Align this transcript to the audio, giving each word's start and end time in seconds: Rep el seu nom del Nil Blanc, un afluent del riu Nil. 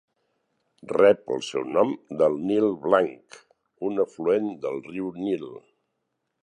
Rep 0.91 1.33
el 1.35 1.43
seu 1.47 1.67
nom 1.75 1.91
del 2.21 2.39
Nil 2.47 2.67
Blanc, 2.87 3.39
un 3.91 4.05
afluent 4.07 4.53
del 4.67 4.85
riu 4.91 5.13
Nil. 5.27 5.47